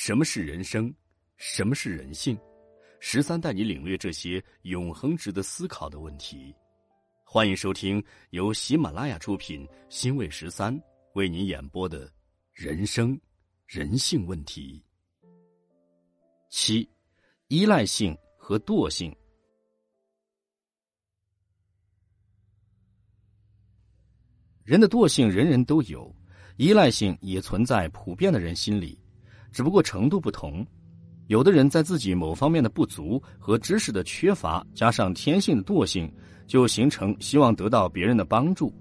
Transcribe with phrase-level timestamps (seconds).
[0.00, 0.94] 什么是人生？
[1.38, 2.38] 什么是人性？
[3.00, 6.54] 十三带你领略这些永恒值得思考的问题。
[7.24, 10.80] 欢迎收听由喜马拉雅出品、新卫十三
[11.14, 12.08] 为您演播的
[12.52, 13.20] 《人生
[13.66, 14.80] 人性问题》
[16.48, 16.88] 七：
[17.48, 19.12] 依赖性和惰性。
[24.62, 26.14] 人的惰性人人都有，
[26.56, 28.96] 依赖性也存在普遍的人心里。
[29.52, 30.66] 只不过程度不同，
[31.26, 36.10] 有的人在自己某方面的不足和知识的缺乏，加上天性的惰性，
[36.46, 38.72] 就形成希望得到别人的帮助，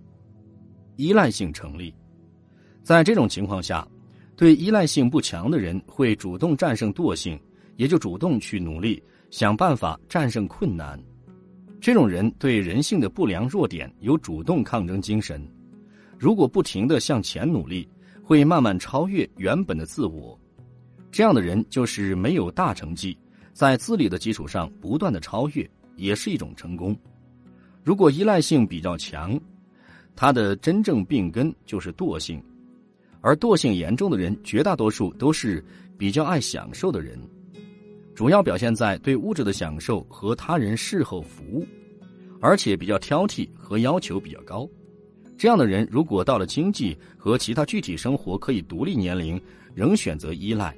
[0.96, 1.94] 依赖性成立。
[2.84, 3.88] 在这种情况下，
[4.36, 7.40] 对依赖性不强的人会主动战胜惰性，
[7.76, 10.98] 也就主动去努力想办法战胜困难。
[11.82, 15.46] 这种人对人性的不良弱点有主动抗争精神，
[16.18, 17.88] 如果不停的向前努力，
[18.24, 20.40] 会慢慢超越原本的自我。
[21.12, 23.18] 这样的人就是没有大成绩，
[23.54, 26.96] 在自立的基础上不断的超越，也是一种成功。
[27.84, 29.40] 如果依赖性比较强，
[30.16, 32.44] 他的真正病根就是惰性，
[33.22, 35.64] 而惰性严重的人，绝大多数都是
[35.98, 37.18] 比较爱享受的人，
[38.14, 41.66] 主要表现在对物质的享受和他人事后服务，
[42.42, 44.68] 而且比较挑剔和要求比较高。
[45.38, 49.40] 这样的人，如果到了经济和其他具体生活可以独立年龄，
[49.74, 50.76] 仍选择依赖。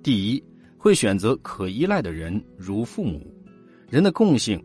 [0.00, 0.42] 第一，
[0.76, 3.26] 会选择可依赖的人，如父母。
[3.90, 4.62] 人的共性，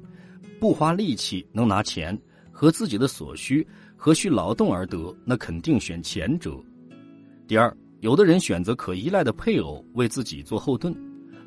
[0.59, 2.17] 不花力气能拿钱，
[2.52, 6.56] 和自己的所需何须劳动而得，那肯定选前者。
[7.48, 10.95] 第二，有的人选择可依赖的配偶为自己做后盾，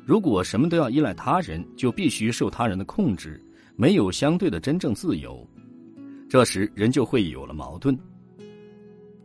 [0.05, 3.41] 如果什么都要依赖他人，就必须受他人的控制，
[3.75, 5.47] 没有相对的真正自由。
[6.29, 7.97] 这时人就会有了矛盾。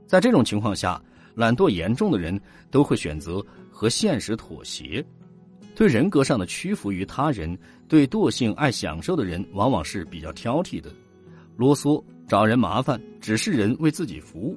[0.07, 1.03] 在这种情况下，
[1.35, 3.45] 懒惰严重的人都会选择。
[3.83, 5.05] 和现实妥协，
[5.75, 10.89] 对人格上的屈服于他人，对惰性爱享受的人，往往是比较挑剔的，
[11.57, 14.57] 啰嗦，找人麻烦，只是人为自己服务，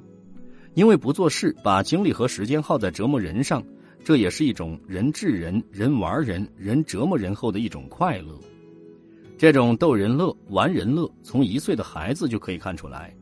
[0.74, 3.60] 因为不做事，把精力和时间耗在折磨人上，
[4.04, 8.38] 这也是一种人治人、人玩人、人折磨人后的一种快乐。
[9.36, 13.12] 这种逗人乐、玩人乐，从一岁的孩子就可以看出来。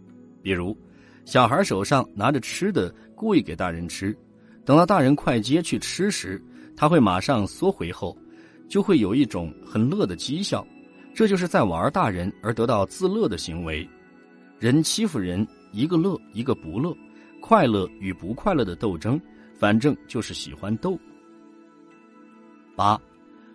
[0.43, 0.77] 比如，
[1.25, 4.15] 小孩手上拿着吃的，故意给大人吃。
[4.65, 6.43] 等到大人快接去吃时，
[6.75, 8.17] 他会马上缩回后，
[8.69, 10.67] 就会有一种很乐的讥笑，
[11.15, 13.87] 这就是在玩大人而得到自乐的行为。
[14.59, 16.97] 人欺负人，一个乐一个不乐，
[17.43, 19.21] 快乐与不快乐的斗争，
[19.55, 20.99] 反正就是喜欢斗。
[22.75, 22.99] 八，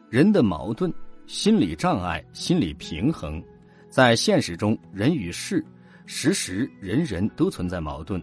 [0.09, 0.93] 人的矛盾、
[1.25, 3.43] 心理障碍、心理平衡，
[3.89, 5.65] 在现实中，人与事，
[6.05, 8.21] 时时人人都存在矛盾。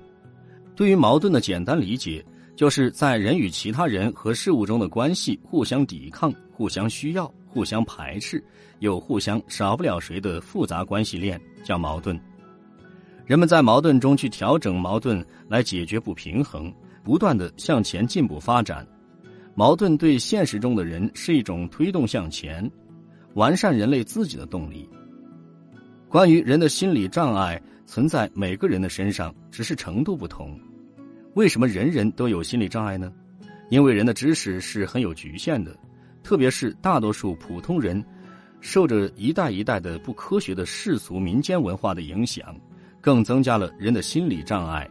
[0.76, 2.24] 对于矛盾的简单理解。
[2.56, 8.42] 就是在人与其他人和事物中的关系互相抵抗、互相需要、互相排斥，
[8.78, 12.18] 又互相少不了谁的复杂关系链，叫矛盾。
[13.26, 16.72] 人们在矛盾中去调整矛盾，来解决不平衡，
[17.04, 18.86] 不断的向前进步发展。
[19.54, 22.70] 矛盾对现实中的人是一种推动向前、
[23.34, 24.88] 完善人类自己的动力。
[26.08, 30.58] 关于人的心理障碍，存在每个人的身上，只是程度不同。
[31.36, 33.12] 为什么人人都有心理障碍呢？
[33.68, 35.76] 因为人的知识是很有局限的，
[36.22, 38.02] 特别是大多数普通人，
[38.62, 42.58] 受着一代一代的不科学的世俗民间文化的影响，
[43.02, 44.88] 更增加了人的心理障碍。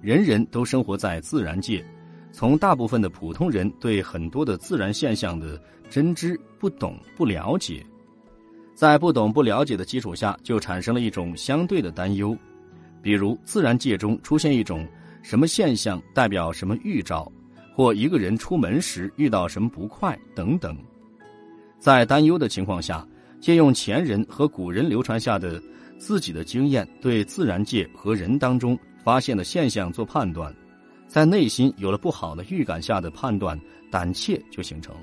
[0.00, 1.84] 人人都生活在自然界，
[2.32, 5.60] 从大部分的普通人对很多的自然现象的
[5.90, 7.84] 真知不懂不了解，
[8.74, 12.34] 在不懂不了解的基础下，就产生了一种相对的担忧，
[13.02, 14.88] 比如自然界中出现一种。
[15.22, 17.30] 什么现象代表什么预兆，
[17.74, 20.76] 或一个人出门时遇到什么不快等等，
[21.78, 23.06] 在担忧的情况下，
[23.40, 25.62] 借用前人和古人流传下的
[25.98, 30.54] 自己的经验，对自然界和人当中发现的现象做判断，
[31.06, 33.58] 在内心有了不好的预感下的判断，
[33.90, 35.02] 胆怯就形成了，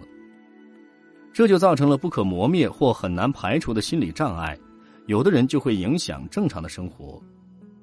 [1.31, 4.57] 这就造成了不可磨灭或很难排除的心理障碍，
[5.05, 7.21] 有的人就会影响正常的生活，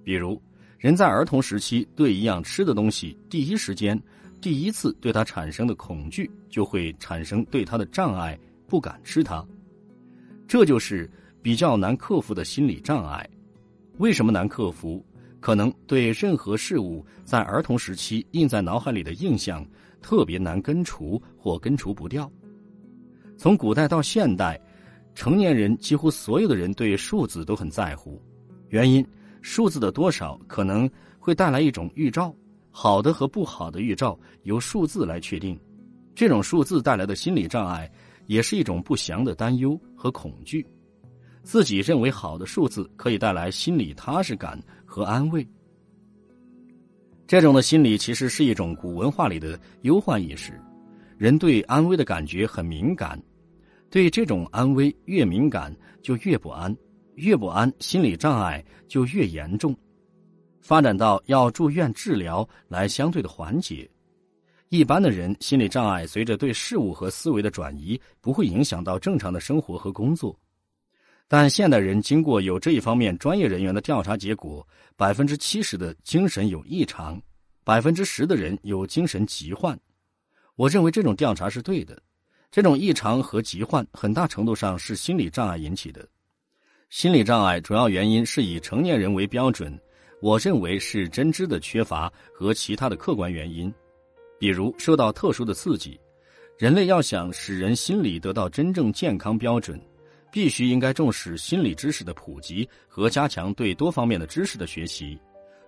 [0.03, 0.41] 比如。
[0.79, 4.01] 人在儿童时期对一样吃的东西，第一时间、
[4.41, 9.45] 第一次对它产生的恐惧，就会产生对它的障碍，不敢吃它。
[10.47, 11.11] 这就是
[11.41, 13.29] 比较难克服的心理障碍。
[13.99, 15.05] 为什么难克服？
[15.41, 19.67] 可能对任何事物在儿童时期印在脑海里的印象
[20.01, 22.31] 特别难根除或根除不掉。
[23.37, 24.61] 从古代到现代，
[25.15, 28.21] 成年人几乎所有的人对数字都很在乎，
[28.69, 29.07] 原因。
[29.45, 32.35] 数字的多少可能会带来一种预兆，
[32.71, 35.61] 好的和不好的预兆由数字来确定，
[36.15, 37.89] 这种数字带来的心理障碍
[38.25, 40.67] 也是一种不祥的担忧和恐惧。
[41.43, 45.47] 自己认为好的数字可以带来心理踏实感和安慰。
[47.27, 50.59] 这种的心理其实是一种古文化里的忧患意识，
[51.19, 53.23] 人对安危的感觉很敏感，
[53.91, 56.75] 对这种安危越敏感就越不安，
[57.17, 59.77] 越不安心理障碍就越严重，
[60.61, 63.89] 发展到要住院治疗来相对的缓解。
[64.71, 70.37] 一般的人心理障碍随着对事物和思维的转移，不会影响到正常的生活和工作。
[71.29, 74.67] 但现代人经过有这一方面专业人员的调查结果，
[74.97, 77.21] 百分之七十的精神有异常，
[77.63, 79.79] 百分之十的人有精神疾患。
[80.57, 82.01] 我认为这种调查是对的。
[82.51, 86.07] 这种异常和疾患很大程度上是心理障碍引起的。
[86.91, 89.79] 心理障碍主要原因是以成年人为标准，
[90.21, 93.73] 我认为是真知的缺乏和其他的客观原因，
[94.39, 95.99] 比如受到特殊的刺激。
[96.57, 99.81] 人类要想使人心理得到真正健康标准。
[100.31, 105.17] 必须应该重视心理知识的普及和加强对多方面的知识的学习，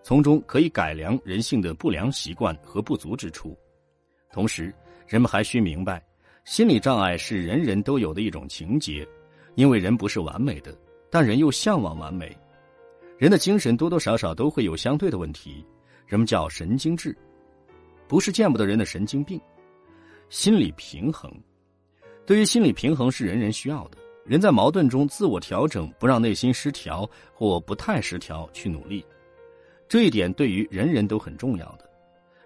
[0.03, 3.57] 从中可以改良人性的不良习惯和不足之处。
[4.33, 4.75] 同时，
[5.07, 6.05] 人们还需明白，
[6.45, 9.07] 心理障碍是人人都有的一种情节，
[9.55, 10.77] 因为人不是完美的，
[11.11, 12.37] 但人又向往完美。
[13.19, 15.65] 人的精神多多少少都会有相对的问题，
[16.07, 17.17] 人们叫神经质，
[18.07, 19.41] 不是见不得人的神经病。
[20.29, 21.33] 心理平衡，
[22.27, 23.99] 对于心理平衡是人人需要的。
[24.25, 29.07] 人在矛盾中自我调整，不让内心失调或不太失调去努力，
[29.89, 31.89] 这一点对于人人都很重要的。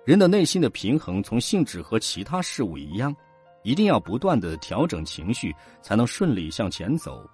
[0.05, 3.17] 人的内心的平衡，从性质和其他事物一样，
[3.63, 7.27] 一定要不断的调整情绪，才能顺利向前走。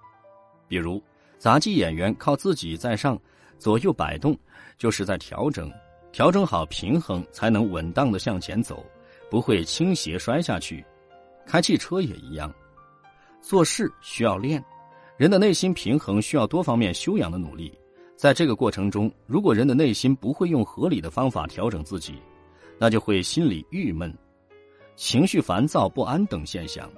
[0.68, 1.02] 比如，
[1.38, 3.18] 杂技演员靠自己在上
[3.58, 4.36] 左右摆动，
[4.78, 5.70] 就是在调整，
[6.12, 8.84] 调整好平衡，才能稳当的向前走，
[9.30, 10.84] 不会倾斜摔下去。
[11.46, 12.52] 开汽车也一样。
[13.40, 14.64] 做事需要练，
[15.16, 17.72] 人的内心平衡需要多方面修养的努力。
[18.16, 22.14] 在这个过程中，如果人的内心不会用合理的方法调整自己，
[22.78, 24.12] 那就会心里郁闷、
[24.96, 26.90] 情绪烦躁不安等现象。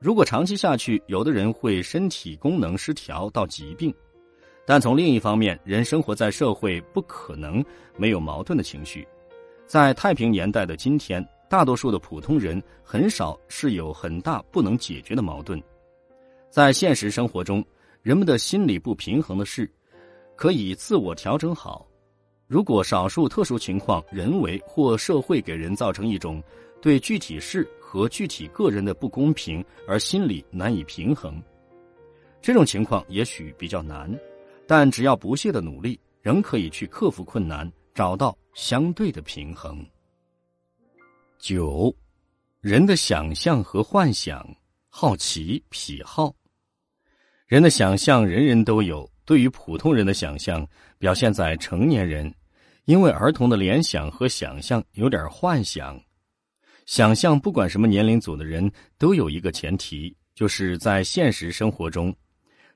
[0.00, 3.94] 如果长期下去，有的人会身体功能失调到疾病。
[4.66, 7.64] 但从另一方面，人生活在社会，不可能
[7.96, 9.06] 没有矛盾的情绪。
[9.66, 11.26] 在太平年代的今天。
[11.50, 15.60] 大多数的普通人很少是有很大不能解决的矛盾，
[16.48, 17.64] 在现实生活中，
[18.02, 19.68] 人们的心理不平衡的事，
[20.36, 21.84] 可以自我调整好。
[22.46, 26.40] 如果少数特殊情况，人为或社会给人造成一种
[26.80, 31.42] 对具体事和具体个人的不公平，而心理难以平衡，
[32.40, 34.10] 这种情况也许比较难，
[34.66, 39.84] 但只要不懈的努力，仍可以去克服困难，找到相对的平衡。
[41.38, 41.94] 九，
[42.60, 44.46] 人的想象和幻想、
[44.88, 46.34] 好奇、癖好。
[47.46, 50.66] 人的想象人人都有，对于普通人的想象
[50.98, 52.32] 表现在成年人，
[52.84, 56.00] 因为儿童的联想和想象有点幻想。
[56.86, 62.14] 想象不管什么年龄组的人都有一个前提，就是在现实生活中，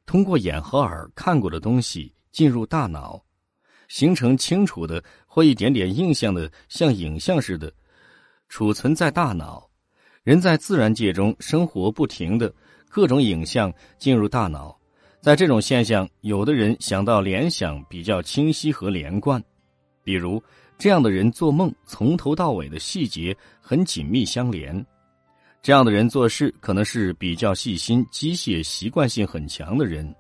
[0.06, 3.20] 通过眼和耳看过的东西进入大脑，
[3.88, 7.72] 形成清楚的或一点点印象的，像影像似的。
[8.48, 9.68] 储存在大脑，
[10.22, 12.52] 人在自然界中生活，不停的
[12.88, 14.78] 各种影像进入大脑。
[15.20, 19.42] 在这种现象，有的人想到联想比较清晰和连贯，
[20.04, 20.40] 比如
[20.76, 24.84] 这样的人做梦从头到尾的细节很紧密相连。
[25.62, 30.14] 这样的人做事可能是比较细心、机械、习惯性很强的人。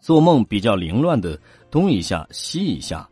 [0.00, 3.08] 做梦比较凌乱的东一下西一下。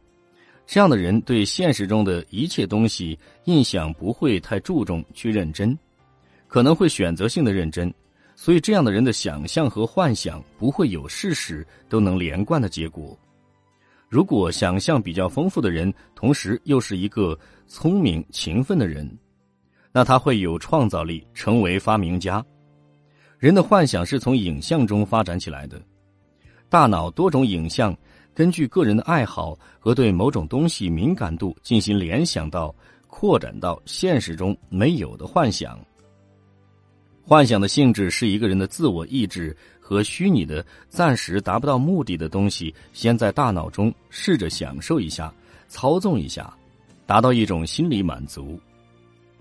[0.66, 5.78] 这样的人对现实中的一切东西印象不会太注重去认真，
[6.46, 7.90] 可能会选择性的认真，
[8.36, 13.18] 所以这样的人的想象和幻想不会有事实都能连贯的结果。
[14.08, 19.08] 如果想象比较丰富的人，同时又是一个聪明勤奋的人，
[19.92, 22.44] 那他会有创造力，成为发明家。
[23.38, 25.80] 人的幻想是从影像中发展起来的，
[26.68, 27.96] 大脑多种影像。
[28.34, 32.72] 根据个人的爱好和对某种东西敏感度进行联想到
[33.08, 35.76] 扩展到现实中没有的幻想。
[37.20, 39.56] 幻想的性质是一个人的自我意志
[39.88, 45.32] 和虚拟的暂时达不到目的的东西，先在大脑中试着享受一下、
[45.66, 46.52] 操纵一下，
[47.06, 48.60] 达到一种心理满足。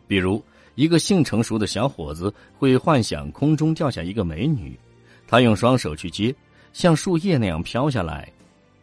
[0.07, 0.41] 比如，
[0.75, 4.79] 一个性成熟的小伙子会幻想空中掉下一个美女，
[5.27, 6.33] 他用双手去接，
[6.71, 8.31] 像树叶那样飘下来。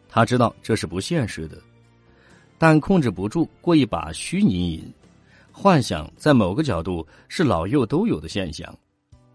[0.07, 1.57] 他知道这是不现实的，
[2.59, 4.93] 但控制不住过一把虚拟瘾。
[5.51, 8.71] 幻想在某个角度是老幼都有的现象，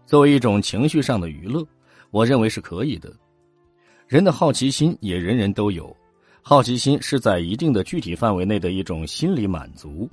[0.05, 1.67] 作为一种情绪上的娱乐，
[2.11, 3.11] 我认为是可以的。
[4.07, 5.95] 人的好奇心也人人都有，
[6.41, 10.09] 好奇心是在一定的具体范围内的一种心理满足。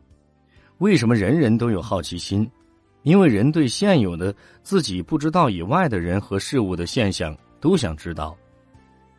[0.79, 2.49] 为什么人人都有好奇心？
[3.03, 8.37] 因为人对现有的自己不知道以外的人和事物的现象都想知道。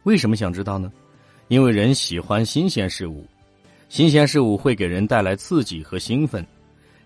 [0.03, 0.91] 为什么想知道呢？
[1.47, 3.25] 因为人喜欢新鲜事物，
[3.89, 6.45] 新鲜事物会给人带来刺激和兴奋。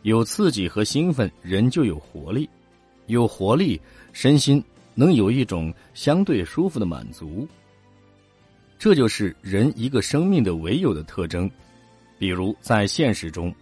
[0.02, 2.46] 有刺激和兴奋，人就有活力；
[3.08, 3.80] 有活力，
[4.12, 4.62] 身心
[4.96, 7.48] 能有一种相对舒服的满足。
[8.78, 11.50] 这就是人一个生命的唯有的特征。
[12.20, 13.54] 比如在现实中，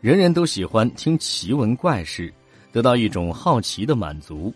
[0.00, 2.32] 人人都喜欢听奇闻怪事，
[2.72, 4.52] 得到一种好奇的满足。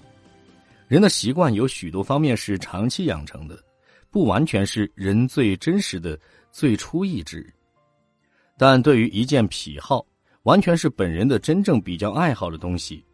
[0.88, 3.59] 人的习惯有许多方面是长期养成的，
[4.11, 6.19] 不完全是人最真实的
[6.50, 7.47] 最初意志。
[8.59, 10.05] 但对于一件癖好，
[10.43, 13.05] 完全是本人的真正比较爱好的东西，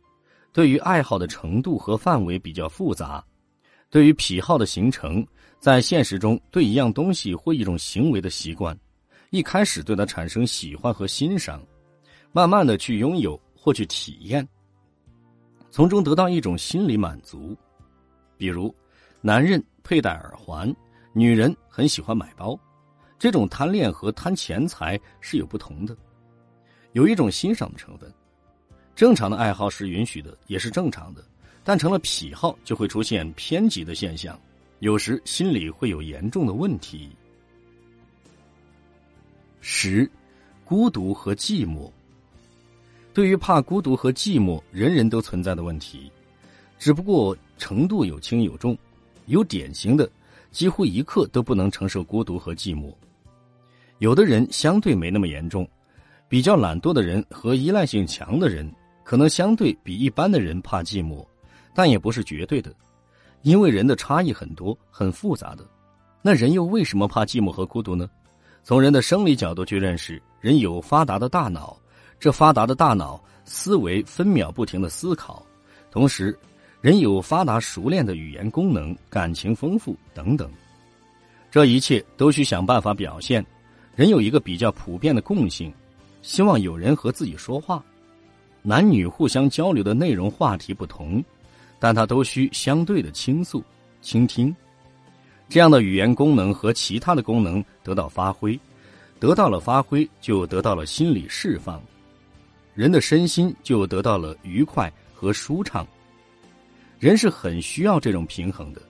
[0.56, 3.22] 对于爱好的程度和范围比较复杂，
[3.90, 5.22] 对于癖好的形成，
[5.58, 8.74] 在现实中对一样东西或一种行为的习惯，
[9.28, 11.62] 一开始对它产生喜欢和欣赏，
[12.32, 14.48] 慢慢的去拥有或去体验，
[15.70, 17.54] 从中得到一种心理满足。
[18.38, 18.74] 比如，
[19.20, 20.74] 男人佩戴耳环，
[21.12, 22.58] 女人很喜欢买包，
[23.18, 25.94] 这种贪恋和贪钱财是有不同的。
[26.92, 28.10] 有一种欣赏的成分，
[28.96, 31.22] 正常的爱好是允许的，也是正常的，
[31.62, 34.40] 但成了癖好就会出现偏激的现象，
[34.78, 37.10] 有时心里会有严重的问题。
[39.60, 40.10] 十，
[40.64, 41.90] 孤独和寂寞。
[43.12, 46.10] 对于怕孤独和寂寞，人人都存在的问题，
[46.78, 48.76] 只不过程度有轻有重，
[49.26, 50.10] 有典型的，
[50.50, 52.94] 几乎一刻都不能承受孤独和寂寞，
[53.98, 55.68] 有的人相对没那么严重。
[56.28, 58.68] 比较懒惰的人和依赖性强的人，
[59.06, 61.24] 可能相对比一般的人怕寂寞，
[61.72, 62.74] 但也不是绝对的，
[63.42, 65.64] 因为人的差异很多，很复杂的。
[66.22, 68.10] 那人又为什么怕寂寞和孤独呢？
[68.64, 71.78] 从人的生理角度去认识，人有发达的大脑，
[72.18, 75.40] 这发达的大脑思维分秒不停的思考，
[75.88, 76.36] 同时，
[76.80, 80.50] 人有发达熟练的语言功能，感情丰富等等，
[81.48, 83.46] 这一切都需想办法表现。
[83.94, 85.72] 人有一个比较普遍的共性。
[86.22, 87.84] 希望有人和自己说话，
[88.68, 91.22] 男女互相交流的内容话题不同，
[91.78, 93.62] 但他都需相对的倾诉、
[94.02, 94.52] 倾听，
[95.48, 98.58] 这样的语言功能和其他的功能得到发挥，
[99.20, 101.80] 得到了发挥就得到了心理释放，
[102.74, 105.86] 人的身心就得到了愉快和舒畅。
[106.98, 108.82] 人是很需要这种平衡的。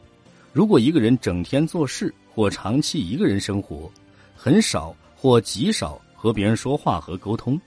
[0.54, 3.92] 如果一个人整天做事或长期一个人生活，
[4.34, 6.00] 很少或极少。
[6.18, 7.60] 和别人说话和沟通，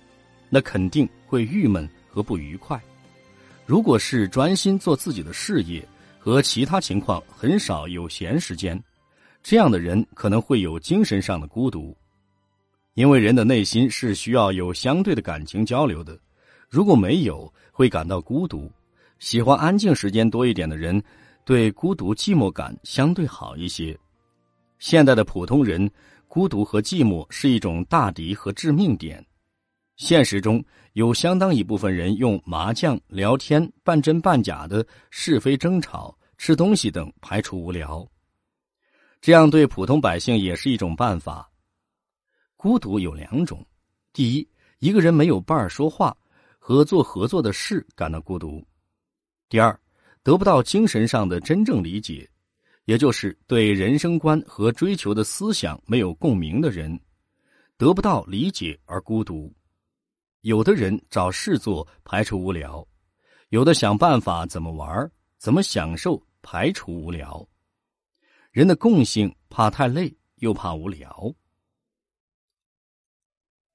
[0.50, 1.88] 那肯定会郁闷
[2.20, 2.78] 和不愉快。
[3.66, 5.82] 如果是专心做自己的事业，
[6.20, 8.78] 和其他情况很少有闲时间，
[9.42, 11.96] 这样的人可能会有精神上的孤独。
[12.94, 16.20] 因为人的内心是需要有相对的感情交流的，
[16.68, 18.70] 如果没有，会感到孤独。
[19.20, 21.02] 喜欢安静时间多一点的人，
[21.46, 23.98] 对孤独寂寞感相对好一些。
[24.78, 25.90] 现代的普通人。
[26.28, 29.26] 孤独和寂寞是一种大敌和致命点。
[30.00, 30.64] 现实中
[30.94, 38.10] 有相当一部分人用麻将、聊天、半真半假的是非争吵、吃东西等排除无聊。
[39.20, 41.52] 这样对普通百姓也是一种办法。
[42.56, 43.64] 孤独有两种：
[44.14, 46.16] 第一，一个人没有伴儿说话
[46.58, 48.66] 和做合作的事感到孤独；
[49.50, 49.78] 第二，
[50.24, 52.28] 得不到精神上的真正理解。
[52.86, 56.98] 也就是对人生观和追求的思想没有共鸣的人，
[57.78, 59.54] 得不到理解而孤独。
[60.42, 62.88] 有的人找事做排除无聊，
[63.50, 67.46] 有的想办法怎么玩怎么享受排除无聊。
[68.52, 71.34] 人的共性怕太累，又怕无聊。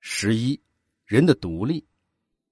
[0.00, 0.58] 十一，
[1.04, 1.86] 人的独立，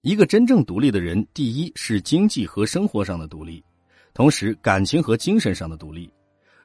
[0.03, 3.65] 一个真正独立的人，第一是经济和生活上的独立，
[4.13, 6.13] 同时感情和精神上的独立。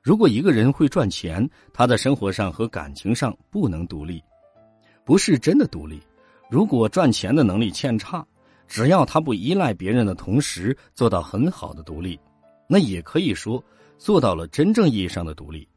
[0.04, 4.22] 如果一个人会赚钱，他在生活上和感情上不能独立，
[5.06, 6.02] 不是真的独立。
[6.50, 8.26] 如果赚钱的能力欠差，
[8.68, 12.20] 只要他不依赖别人的同时做到很好的独立，
[12.68, 13.64] 那也可以说
[13.98, 15.68] 做到了真正意义上的独立。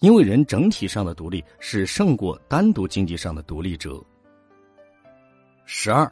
[0.00, 4.02] 因为人整体上的独立是胜过单独经济上的独立者。
[5.66, 6.10] 十二，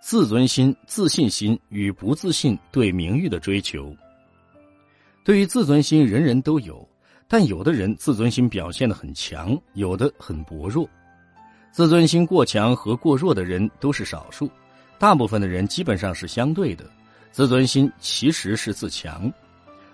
[0.00, 3.96] 自尊心、自信心与不自信对名誉的追求。
[5.24, 6.86] 对于自尊心，人人都有。
[7.26, 10.86] 但有的人自尊心表现的很强，有的很薄弱。
[11.74, 14.48] 自尊心过强和过弱的人都是少数，
[14.96, 16.88] 大部分的人基本上是相对的。
[17.32, 19.28] 自尊心其实是自强，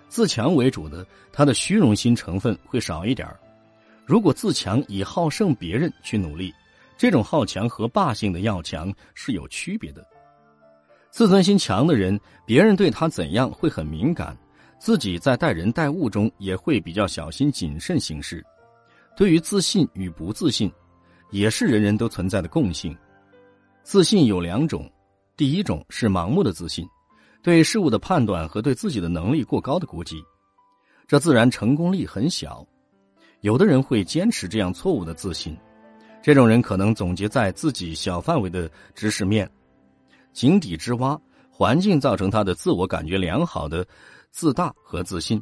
[0.07, 3.27] 自强为主的，他的虚荣心成分会少一点
[4.05, 6.53] 如果自强以好胜别人去努力，
[6.99, 10.05] 这种好强和霸性的要强是有区别的。
[11.09, 14.37] 自尊心强的人，别人对他怎样会很敏感，
[14.77, 18.45] 自己在待人待物中也会比较小心谨慎行事。
[19.17, 20.71] 对于自信与不自信，
[21.31, 22.95] 也是人人都存在的共性。
[23.81, 24.87] 自信有两种，
[25.35, 26.87] 第一种是盲目的自信。
[27.41, 30.23] 对事物的判断和对自己的能力过高的估计，
[31.07, 32.63] 这自然成功率很小。
[33.39, 35.57] 有的人会坚持这样错误的自信，
[36.21, 39.49] 这种人可能总结在自己小范围的知识面、
[40.31, 41.19] 井底之蛙，
[41.49, 43.83] 环境造成他的自我感觉良好的
[44.29, 45.41] 自大和自信。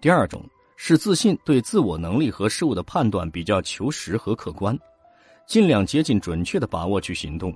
[0.00, 0.42] 第二种
[0.80, 4.78] 是自信对自我能力和事物的判断比较求实和客观，
[5.44, 7.52] 尽量接近准确的把握去行动。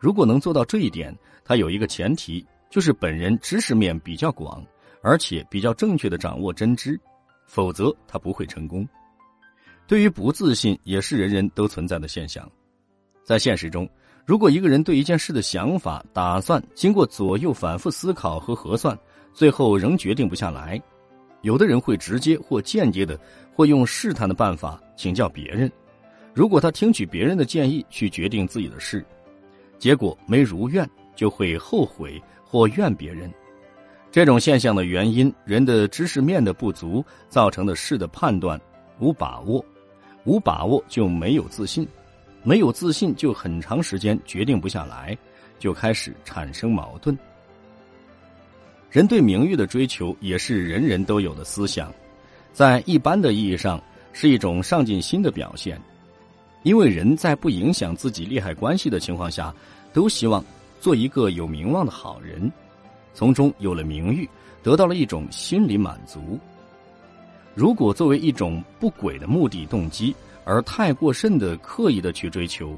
[0.00, 4.66] 如果能做到这一点，他有一个前提，就是本人知识面比较广，
[5.00, 7.00] 而且比较正确的掌握真知，
[7.46, 8.86] 否则他不会成功。
[9.86, 12.50] 对于不自信，也是人人都存在的现象。
[13.22, 13.88] 在现实中，
[14.26, 18.98] 如果一个人对一件事的想法、打算经过左右反复思考和核算，
[19.32, 20.82] 最后仍决定不下来，
[21.42, 23.18] 有的人会直接或间接的，
[23.54, 25.70] 会用试探的办法请教别人。
[26.34, 29.04] 如果他听取别人的建议去决定自己的事，
[29.78, 30.88] 结果没如愿。
[31.16, 33.30] 就会后悔或怨别人，
[34.10, 38.58] 这种现象的原因，人的知识面的不足造成的事的判断
[39.00, 39.62] 无把握，
[40.24, 41.86] 无把握就没有自信，
[42.42, 45.14] 没有自信就很长时间决定不下来，
[45.58, 47.18] 就开始产生矛盾。
[48.90, 51.92] 人对名誉的追求也是人人都有的思想，
[52.52, 53.80] 在一般的意义上
[54.12, 55.80] 是一种上进心的表现，
[56.64, 59.54] 因为人在不影响自己利害关系的情况下，
[59.92, 60.44] 都希望。
[60.80, 62.50] 做一个有名望的好人，
[63.12, 64.26] 从中有了名誉，
[64.62, 66.38] 得到了一种心理满足。
[67.54, 72.74] 如果作为一种不轨的目的动机而太过甚的刻意的去追求，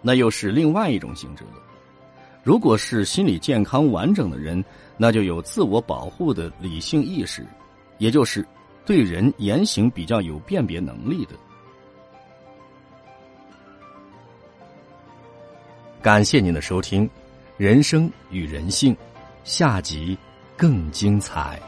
[0.00, 1.50] 那又是另外一种性质了。
[2.42, 4.64] 如果是心理健康完整的人，
[4.96, 7.46] 那就有自我保护的理性意识，
[7.98, 8.44] 也就是
[8.84, 11.34] 对人言行比较有辨别能力的。
[16.02, 17.08] 感谢您的收听。
[17.58, 18.96] 人生与人性，
[19.44, 20.18] 下集
[20.56, 21.60] 更精彩。